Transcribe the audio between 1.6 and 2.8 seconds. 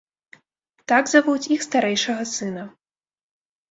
старэйшага сына.